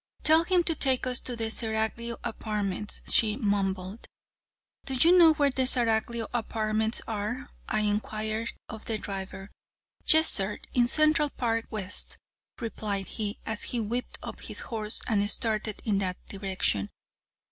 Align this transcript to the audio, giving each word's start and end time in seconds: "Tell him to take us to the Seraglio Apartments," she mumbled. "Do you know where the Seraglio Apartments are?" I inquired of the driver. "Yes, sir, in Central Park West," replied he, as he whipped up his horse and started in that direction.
"Tell 0.23 0.45
him 0.45 0.63
to 0.63 0.73
take 0.73 1.05
us 1.05 1.19
to 1.19 1.35
the 1.35 1.51
Seraglio 1.51 2.17
Apartments," 2.23 3.03
she 3.07 3.37
mumbled. 3.37 4.07
"Do 4.85 4.95
you 4.95 5.15
know 5.15 5.33
where 5.35 5.51
the 5.51 5.67
Seraglio 5.67 6.25
Apartments 6.33 7.01
are?" 7.07 7.45
I 7.69 7.81
inquired 7.81 8.51
of 8.67 8.85
the 8.85 8.97
driver. 8.97 9.51
"Yes, 10.07 10.27
sir, 10.27 10.57
in 10.73 10.87
Central 10.87 11.29
Park 11.29 11.67
West," 11.69 12.17
replied 12.59 13.05
he, 13.05 13.37
as 13.45 13.61
he 13.77 13.79
whipped 13.79 14.17
up 14.23 14.41
his 14.41 14.61
horse 14.61 15.03
and 15.07 15.29
started 15.29 15.83
in 15.85 15.99
that 15.99 16.17
direction. 16.27 16.89